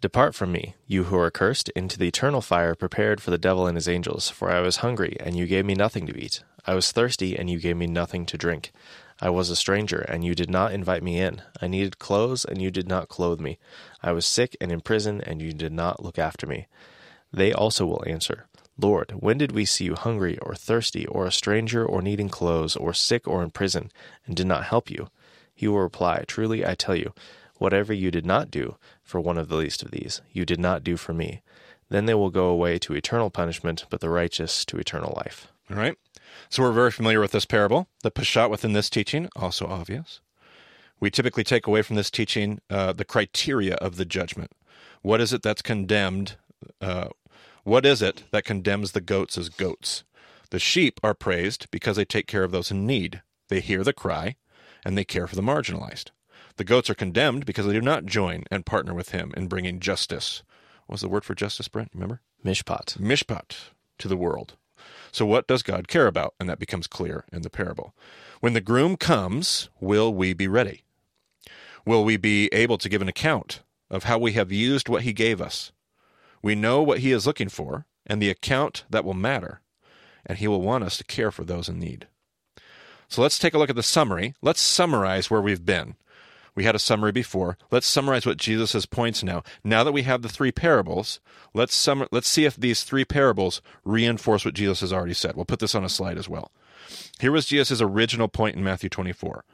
[0.00, 3.66] Depart from me, you who are cursed, into the eternal fire prepared for the devil
[3.66, 4.30] and his angels.
[4.30, 6.42] For I was hungry, and you gave me nothing to eat.
[6.66, 8.72] I was thirsty, and you gave me nothing to drink.
[9.20, 11.42] I was a stranger, and you did not invite me in.
[11.60, 13.58] I needed clothes, and you did not clothe me.
[14.02, 16.66] I was sick and in prison, and you did not look after me.
[17.30, 18.46] They also will answer,
[18.80, 22.76] Lord, when did we see you hungry, or thirsty, or a stranger, or needing clothes,
[22.76, 23.90] or sick, or in prison,
[24.26, 25.08] and did not help you?
[25.54, 27.12] He will reply, Truly I tell you,
[27.60, 30.82] Whatever you did not do for one of the least of these, you did not
[30.82, 31.42] do for me.
[31.90, 35.48] Then they will go away to eternal punishment, but the righteous to eternal life.
[35.70, 35.94] All right.
[36.48, 37.86] So we're very familiar with this parable.
[38.02, 40.22] The Peshat within this teaching, also obvious.
[41.00, 44.52] We typically take away from this teaching uh, the criteria of the judgment.
[45.02, 46.36] What is it that's condemned?
[46.80, 47.08] Uh,
[47.64, 50.04] what is it that condemns the goats as goats?
[50.50, 53.22] The sheep are praised because they take care of those in need.
[53.48, 54.36] They hear the cry
[54.84, 56.10] and they care for the marginalized.
[56.56, 59.80] The goats are condemned because they do not join and partner with him in bringing
[59.80, 60.42] justice.
[60.86, 61.90] What was the word for justice, Brent?
[61.94, 62.20] Remember?
[62.44, 62.98] Mishpat.
[62.98, 64.56] Mishpat to the world.
[65.12, 66.34] So, what does God care about?
[66.40, 67.94] And that becomes clear in the parable.
[68.40, 70.84] When the groom comes, will we be ready?
[71.84, 75.12] Will we be able to give an account of how we have used what he
[75.12, 75.72] gave us?
[76.42, 79.60] We know what he is looking for and the account that will matter,
[80.24, 82.08] and he will want us to care for those in need.
[83.08, 84.34] So let's take a look at the summary.
[84.40, 85.96] Let's summarize where we've been.
[86.54, 87.56] We had a summary before.
[87.70, 89.42] Let's summarize what Jesus' has points now.
[89.64, 91.20] Now that we have the three parables,
[91.54, 95.36] let's sum- let's see if these three parables reinforce what Jesus has already said.
[95.36, 96.50] We'll put this on a slide as well.
[97.18, 99.44] Here was Jesus' original point in Matthew 24.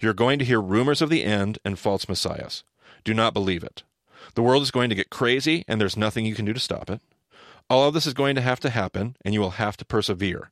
[0.00, 2.64] You're going to hear rumors of the end and false messiahs.
[3.04, 3.82] Do not believe it.
[4.34, 6.90] The world is going to get crazy, and there's nothing you can do to stop
[6.90, 7.00] it.
[7.68, 10.50] All of this is going to have to happen, and you will have to persevere.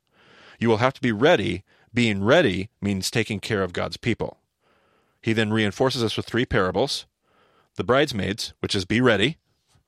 [0.59, 1.63] You will have to be ready.
[1.93, 4.39] Being ready means taking care of God's people.
[5.21, 7.05] He then reinforces us with three parables.
[7.75, 9.37] The bridesmaids, which is be ready.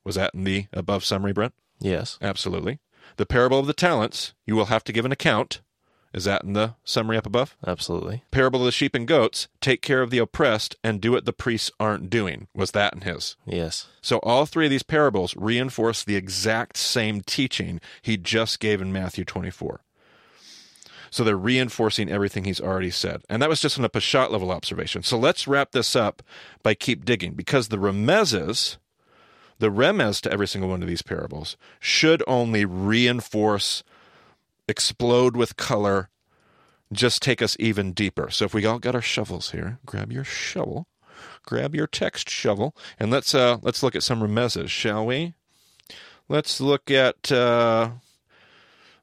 [0.03, 1.53] Was that in the above summary, Brent?
[1.79, 2.17] Yes.
[2.21, 2.79] Absolutely.
[3.17, 5.61] The parable of the talents, you will have to give an account.
[6.13, 7.55] Is that in the summary up above?
[7.65, 8.23] Absolutely.
[8.31, 11.33] Parable of the sheep and goats, take care of the oppressed and do what the
[11.33, 12.47] priests aren't doing.
[12.55, 13.35] Was that in his?
[13.45, 13.87] Yes.
[14.01, 18.91] So all three of these parables reinforce the exact same teaching he just gave in
[18.93, 19.81] Matthew 24.
[21.09, 23.21] So they're reinforcing everything he's already said.
[23.29, 25.03] And that was just on a Peshat level observation.
[25.03, 26.21] So let's wrap this up
[26.63, 28.77] by keep digging because the remezes,
[29.59, 33.83] the remez to every single one of these parables, should only reinforce,
[34.67, 36.09] explode with color,
[36.91, 38.29] just take us even deeper.
[38.29, 40.87] So if we all got our shovels here, grab your shovel,
[41.45, 45.33] grab your text shovel, and let's uh let's look at some remezes, shall we?
[46.29, 47.91] Let's look at uh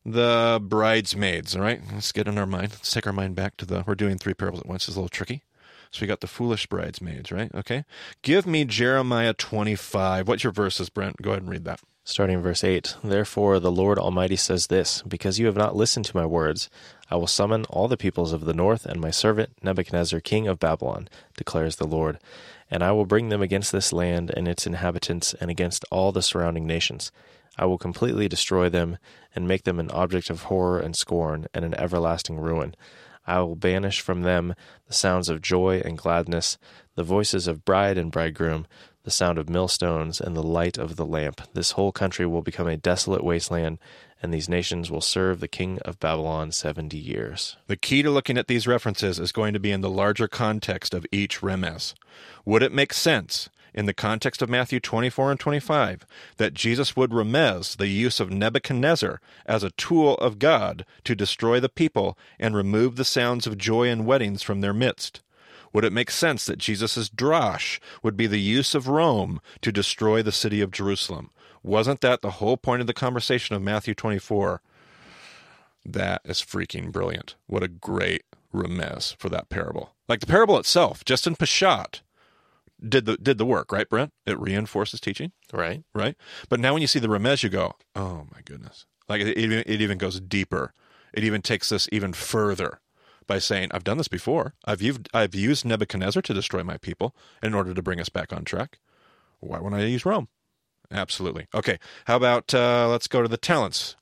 [0.04, 1.56] the bridesmaids.
[1.56, 2.72] All right, let's get in our mind.
[2.72, 3.84] Let's take our mind back to the.
[3.86, 4.88] We're doing three parables at once.
[4.88, 5.42] It's a little tricky.
[5.90, 7.54] So we got the foolish bridesmaids, right?
[7.54, 7.84] Okay.
[8.22, 10.26] Give me Jeremiah 25.
[10.26, 11.22] What's your verses, Brent?
[11.22, 11.80] Go ahead and read that.
[12.06, 16.04] Starting in verse 8 Therefore the Lord Almighty says this Because you have not listened
[16.04, 16.68] to my words,
[17.10, 20.60] I will summon all the peoples of the north and my servant Nebuchadnezzar, king of
[20.60, 22.18] Babylon, declares the Lord.
[22.70, 26.20] And I will bring them against this land and its inhabitants and against all the
[26.20, 27.10] surrounding nations.
[27.56, 28.98] I will completely destroy them
[29.34, 32.74] and make them an object of horror and scorn and an everlasting ruin.
[33.26, 34.54] I will banish from them
[34.86, 36.58] the sounds of joy and gladness,
[36.96, 38.66] the voices of bride and bridegroom,
[39.04, 41.42] the sound of millstones, and the light of the lamp.
[41.52, 43.78] This whole country will become a desolate wasteland,
[44.22, 47.56] and these nations will serve the king of Babylon seventy years.
[47.66, 50.94] The key to looking at these references is going to be in the larger context
[50.94, 51.94] of each remez.
[52.44, 57.10] Would it make sense in the context of Matthew 24 and 25 that Jesus would
[57.10, 62.54] remez the use of Nebuchadnezzar as a tool of God to destroy the people and
[62.54, 65.20] remove the sounds of joy and weddings from their midst?
[65.74, 70.22] Would it make sense that Jesus' drosh would be the use of Rome to destroy
[70.22, 71.30] the city of Jerusalem?
[71.62, 74.62] Wasn't that the whole point of the conversation of Matthew 24?
[75.84, 77.36] That is freaking brilliant.
[77.46, 78.22] What a great
[78.54, 79.94] remez for that parable.
[80.08, 82.00] Like the parable itself, just in Peshat,
[82.86, 84.12] did the did the work, right, Brent?
[84.26, 85.84] It reinforces teaching, Right?
[85.94, 86.16] right?
[86.48, 88.86] But now when you see the remez, you go, oh my goodness.
[89.08, 90.72] Like it, it, even, it even goes deeper.
[91.12, 92.80] It even takes this even further
[93.26, 94.54] by saying, I've done this before.
[94.64, 98.32] I've used, I've used Nebuchadnezzar to destroy my people in order to bring us back
[98.32, 98.78] on track.
[99.40, 100.28] Why wouldn't I use Rome?
[100.90, 101.46] Absolutely.
[101.54, 101.78] Okay.
[102.06, 103.96] How about uh, let's go to the talents.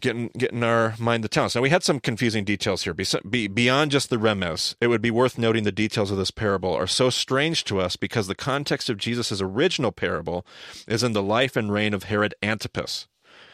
[0.00, 1.54] Getting getting our mind the talents.
[1.54, 2.94] Now we had some confusing details here.
[2.94, 6.30] Be, be, beyond just the remez, it would be worth noting the details of this
[6.30, 10.46] parable are so strange to us because the context of Jesus' original parable
[10.88, 13.08] is in the life and reign of Herod Antipas.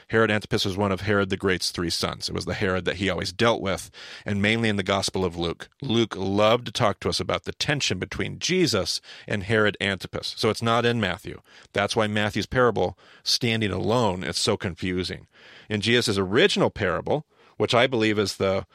[0.09, 2.29] Herod Antipas was one of Herod the Great's three sons.
[2.29, 3.91] It was the Herod that he always dealt with,
[4.25, 5.69] and mainly in the Gospel of Luke.
[5.83, 10.35] Luke loved to talk to us about the tension between Jesus and Herod Antipas.
[10.37, 11.41] So it's not in Matthew.
[11.73, 15.27] That's why Matthew's parable, standing alone, is so confusing.
[15.69, 17.27] In Jesus' original parable,
[17.57, 18.67] which I believe is the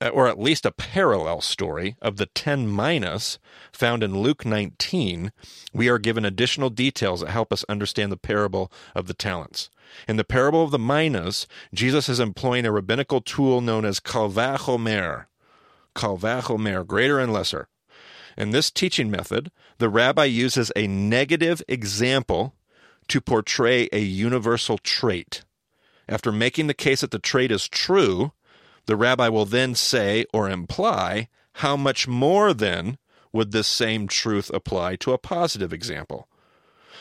[0.00, 3.38] Uh, or at least a parallel story of the 10 minas
[3.72, 5.32] found in Luke 19,
[5.72, 9.70] we are given additional details that help us understand the parable of the talents.
[10.06, 15.26] In the parable of the minas, Jesus is employing a rabbinical tool known as kalvachomer.
[15.96, 17.66] Kalvachomer, greater and lesser.
[18.36, 22.54] In this teaching method, the rabbi uses a negative example
[23.08, 25.42] to portray a universal trait.
[26.08, 28.32] After making the case that the trait is true,
[28.88, 32.96] the rabbi will then say or imply how much more then
[33.34, 36.26] would this same truth apply to a positive example.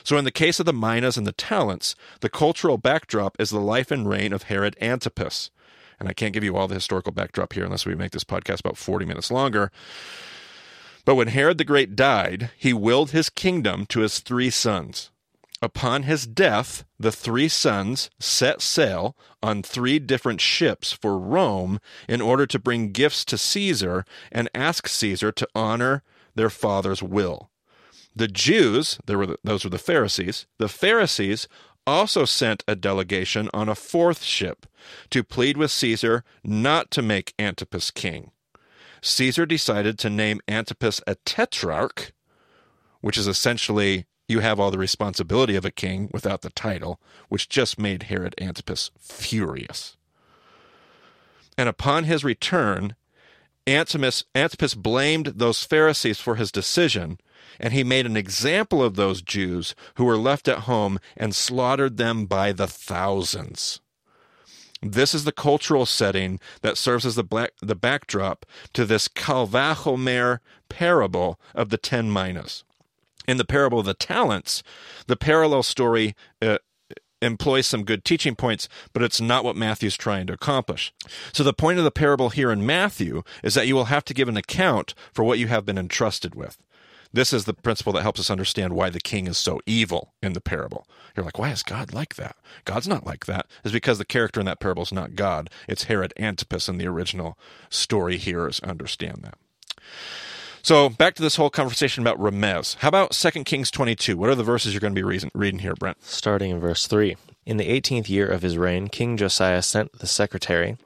[0.03, 3.61] So, in the case of the minas and the talents, the cultural backdrop is the
[3.61, 5.49] life and reign of Herod Antipas.
[5.97, 8.59] And I can't give you all the historical backdrop here unless we make this podcast
[8.59, 9.71] about 40 minutes longer.
[11.05, 15.09] But when Herod the Great died, he willed his kingdom to his three sons.
[15.61, 22.21] Upon his death, the three sons set sail on three different ships for Rome in
[22.21, 26.03] order to bring gifts to Caesar and ask Caesar to honor
[26.35, 27.49] their father's will.
[28.15, 31.47] The Jews, there were those were the Pharisees, the Pharisees
[31.87, 34.65] also sent a delegation on a fourth ship
[35.09, 38.31] to plead with Caesar not to make Antipas king.
[39.01, 42.11] Caesar decided to name Antipas a tetrarch,
[43.01, 46.99] which is essentially you have all the responsibility of a king without the title,
[47.29, 49.95] which just made Herod Antipas furious.
[51.57, 52.95] And upon his return,
[53.65, 57.19] Antipas, Antipas blamed those Pharisees for his decision,
[57.59, 61.97] and he made an example of those Jews who were left at home and slaughtered
[61.97, 63.79] them by the thousands.
[64.81, 70.39] This is the cultural setting that serves as the, black, the backdrop to this Kalvachomer
[70.69, 72.63] parable of the ten minas
[73.27, 74.63] in the parable of the talents,
[75.07, 76.57] the parallel story uh,
[77.21, 80.93] employs some good teaching points, but it's not what Matthew's trying to accomplish.
[81.33, 84.13] So the point of the parable here in Matthew is that you will have to
[84.13, 86.57] give an account for what you have been entrusted with.
[87.13, 90.33] This is the principle that helps us understand why the king is so evil in
[90.33, 90.85] the parable.
[91.15, 92.35] You're like, why is God like that?
[92.65, 93.47] God's not like that.
[93.63, 95.49] Is because the character in that parable is not God.
[95.67, 97.37] It's Herod Antipas in the original
[97.69, 98.17] story.
[98.17, 99.37] Hearers understand that.
[100.61, 102.75] So back to this whole conversation about Remez.
[102.77, 104.17] How about 2 Kings 22?
[104.17, 106.03] What are the verses you're going to be reason, reading here, Brent?
[106.03, 107.15] Starting in verse 3.
[107.45, 110.77] In the eighteenth year of his reign, King Josiah sent the secretary,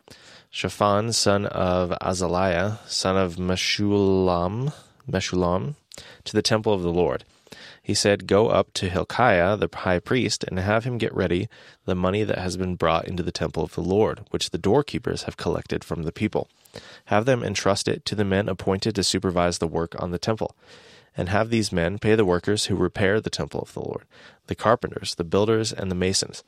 [0.52, 4.74] Shaphan, son of Azaliah, son of Meshullam,
[5.10, 5.76] Meshullam,
[6.26, 7.24] to the temple of the Lord.
[7.82, 11.50] He said, Go up to Hilkiah the high priest, and have him get ready
[11.86, 15.24] the money that has been brought into the temple of the Lord, which the doorkeepers
[15.24, 16.48] have collected from the people.
[17.06, 20.56] Have them entrust it to the men appointed to supervise the work on the temple.
[21.18, 24.06] And have these men pay the workers who repair the temple of the Lord,
[24.48, 26.44] the carpenters, the builders, and the masons.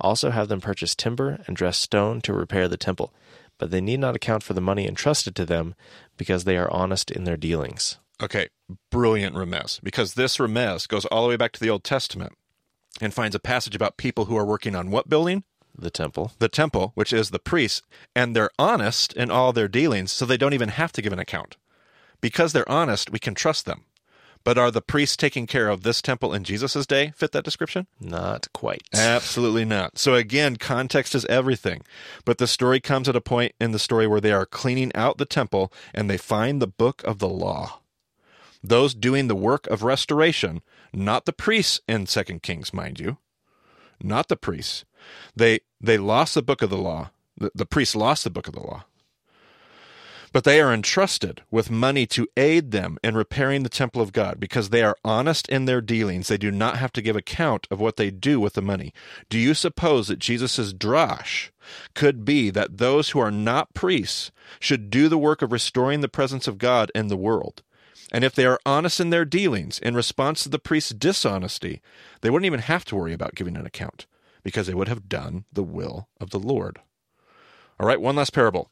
[0.00, 3.12] Also have them purchase timber and dress stone to repair the temple.
[3.58, 5.74] But they need not account for the money entrusted to them,
[6.16, 7.98] because they are honest in their dealings.
[8.20, 8.48] Okay,
[8.90, 12.32] brilliant remez, because this remez goes all the way back to the Old Testament
[13.00, 15.44] and finds a passage about people who are working on what building?
[15.78, 16.32] The temple.
[16.38, 17.82] The temple, which is the priests,
[18.14, 21.20] and they're honest in all their dealings, so they don't even have to give an
[21.20, 21.56] account.
[22.20, 23.84] Because they're honest, we can trust them.
[24.44, 27.86] But are the priests taking care of this temple in Jesus' day fit that description?
[28.00, 28.82] Not quite.
[28.94, 29.98] Absolutely not.
[29.98, 31.82] So again, context is everything.
[32.24, 35.18] But the story comes at a point in the story where they are cleaning out
[35.18, 37.80] the temple and they find the book of the law.
[38.62, 40.62] Those doing the work of restoration,
[40.92, 43.18] not the priests in Second Kings, mind you,
[44.02, 44.84] not the priests.
[45.34, 47.10] They they lost the book of the law.
[47.36, 48.84] The, the priests lost the book of the law.
[50.32, 54.38] But they are entrusted with money to aid them in repairing the temple of God
[54.38, 56.28] because they are honest in their dealings.
[56.28, 58.92] They do not have to give account of what they do with the money.
[59.30, 61.50] Do you suppose that Jesus' drash
[61.94, 64.30] could be that those who are not priests
[64.60, 67.62] should do the work of restoring the presence of God in the world?
[68.12, 71.82] And if they are honest in their dealings in response to the priest's dishonesty,
[72.20, 74.06] they wouldn't even have to worry about giving an account
[74.42, 76.80] because they would have done the will of the Lord.
[77.78, 78.70] All right, one last parable.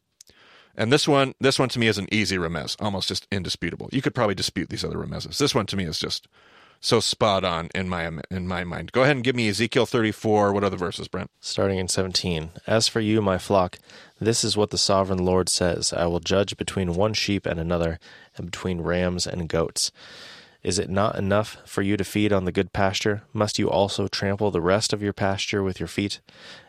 [0.74, 3.88] And this one, this one to me is an easy remez, almost just indisputable.
[3.92, 5.38] You could probably dispute these other remezes.
[5.38, 6.28] This one to me is just
[6.80, 8.92] so spot on in my in my mind.
[8.92, 10.52] Go ahead and give me Ezekiel 34.
[10.52, 11.30] What other verses, Brent?
[11.40, 12.50] Starting in 17.
[12.66, 13.78] As for you, my flock,
[14.20, 17.98] this is what the sovereign Lord says I will judge between one sheep and another,
[18.36, 19.90] and between rams and goats.
[20.62, 23.22] Is it not enough for you to feed on the good pasture?
[23.32, 26.20] Must you also trample the rest of your pasture with your feet?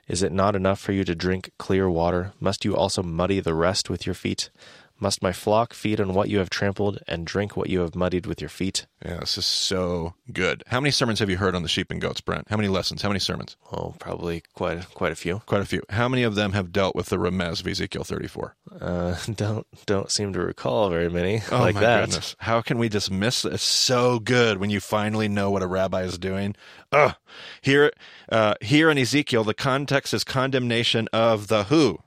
[0.08, 2.34] Is it not enough for you to drink clear water?
[2.40, 4.52] Must you also muddy the rest with your feet?
[5.00, 8.26] Must my flock feed on what you have trampled and drink what you have muddied
[8.26, 8.88] with your feet?
[9.06, 10.64] Yeah, this is so good.
[10.68, 12.48] How many sermons have you heard on the sheep and goats, Brent?
[12.50, 13.04] How many lessons?
[13.04, 13.58] How many sermons?
[13.72, 15.44] Oh, probably quite quite a few.
[15.46, 15.84] Quite a few.
[15.90, 18.56] How many of them have dealt with the remez of Ezekiel 34?
[18.82, 22.06] Uh, don't don't seem to recall very many Oh like my that.
[22.08, 22.36] goodness.
[22.40, 23.62] How can we just miss this?
[23.62, 26.56] So good when you finally know what a rabbi is doing.
[26.92, 27.14] Ugh.
[27.62, 27.92] Here,
[28.32, 32.00] uh, here in Ezekiel, the context is condemnation of the who.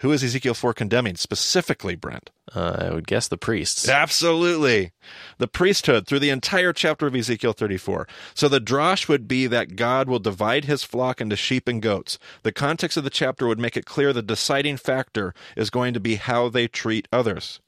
[0.00, 2.30] Who is Ezekiel 4 condemning specifically, Brent?
[2.54, 3.86] Uh, I would guess the priests.
[3.86, 4.92] Absolutely.
[5.36, 8.08] The priesthood through the entire chapter of Ezekiel 34.
[8.34, 12.18] So the drosh would be that God will divide his flock into sheep and goats.
[12.44, 16.00] The context of the chapter would make it clear the deciding factor is going to
[16.00, 17.60] be how they treat others.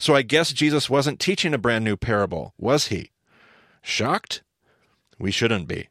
[0.00, 3.12] So I guess Jesus wasn't teaching a brand new parable, was he?
[3.82, 4.42] Shocked?
[5.16, 5.88] We shouldn't be.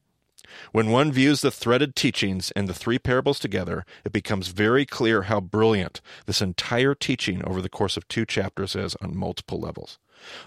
[0.71, 5.23] When one views the threaded teachings and the three parables together, it becomes very clear
[5.23, 9.99] how brilliant this entire teaching over the course of two chapters is on multiple levels.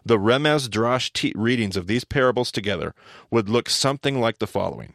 [0.05, 2.95] The Remez Drash te- readings of these parables together
[3.31, 4.95] would look something like the following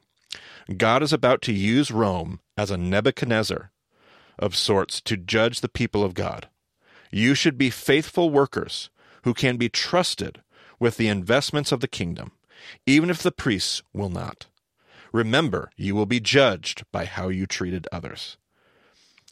[0.77, 3.71] God is about to use Rome as a Nebuchadnezzar
[4.37, 6.49] of sorts to judge the people of God.
[7.11, 8.89] You should be faithful workers
[9.23, 10.41] who can be trusted
[10.79, 12.31] with the investments of the kingdom,
[12.85, 14.47] even if the priests will not.
[15.15, 18.35] Remember, you will be judged by how you treated others.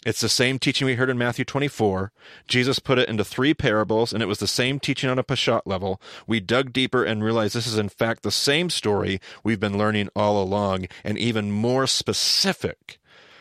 [0.05, 2.13] It's the same teaching we heard in Matthew 24.
[2.47, 5.63] Jesus put it into three parables, and it was the same teaching on a Peshat
[5.65, 6.01] level.
[6.25, 10.07] We dug deeper and realized this is, in fact, the same story we've been learning
[10.15, 12.97] all along, and even more specific.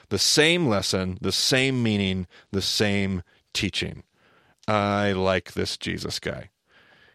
[0.09, 3.23] The same lesson, the same meaning, the same
[3.55, 4.03] teaching.
[4.67, 6.51] I like this Jesus guy.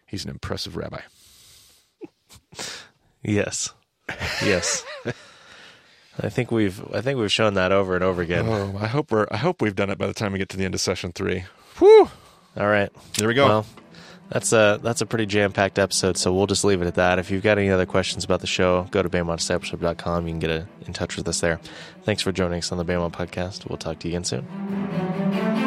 [0.06, 1.02] He's an impressive rabbi.
[3.24, 3.74] Yes.
[4.44, 4.86] Yes.
[6.20, 8.48] I think we've I think we've shown that over and over again.
[8.48, 10.58] Oh, I hope we're I hope we've done it by the time we get to
[10.58, 11.46] the end of session three.
[11.78, 12.10] Whew!
[12.56, 12.92] All right.
[13.18, 13.48] There we go.
[13.48, 13.66] Well,
[14.30, 17.20] that's a that's a pretty jam packed episode, so we'll just leave it at that.
[17.20, 20.28] If you've got any other questions about the show, go to BEMADiscipleship.com.
[20.28, 21.60] You can get a, in touch with us there.
[22.04, 23.70] Thanks for joining us on the BEMA Podcast.
[23.70, 25.67] We'll talk to you again soon.